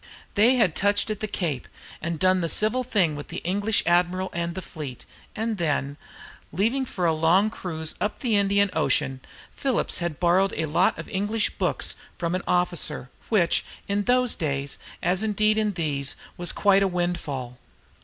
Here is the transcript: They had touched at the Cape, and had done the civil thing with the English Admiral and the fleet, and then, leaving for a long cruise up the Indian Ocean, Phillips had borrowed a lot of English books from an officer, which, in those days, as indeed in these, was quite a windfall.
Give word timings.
They 0.33 0.55
had 0.55 0.75
touched 0.75 1.11
at 1.11 1.19
the 1.19 1.27
Cape, 1.27 1.67
and 2.01 2.13
had 2.13 2.19
done 2.19 2.41
the 2.41 2.49
civil 2.49 2.83
thing 2.83 3.15
with 3.15 3.27
the 3.27 3.37
English 3.43 3.83
Admiral 3.85 4.31
and 4.33 4.55
the 4.55 4.61
fleet, 4.63 5.05
and 5.35 5.59
then, 5.59 5.95
leaving 6.51 6.85
for 6.87 7.05
a 7.05 7.13
long 7.13 7.51
cruise 7.51 7.93
up 8.01 8.17
the 8.17 8.35
Indian 8.35 8.71
Ocean, 8.73 9.21
Phillips 9.55 9.99
had 9.99 10.19
borrowed 10.19 10.53
a 10.53 10.65
lot 10.65 10.97
of 10.97 11.07
English 11.07 11.51
books 11.51 11.97
from 12.17 12.33
an 12.33 12.41
officer, 12.47 13.11
which, 13.29 13.63
in 13.87 14.05
those 14.05 14.33
days, 14.33 14.79
as 15.03 15.21
indeed 15.21 15.55
in 15.59 15.73
these, 15.73 16.15
was 16.35 16.51
quite 16.51 16.81
a 16.81 16.87
windfall. 16.87 17.59